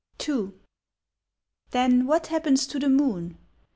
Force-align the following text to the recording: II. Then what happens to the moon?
II. 0.27 0.53
Then 1.69 2.07
what 2.07 2.25
happens 2.25 2.65
to 2.65 2.79
the 2.79 2.89
moon? 2.89 3.37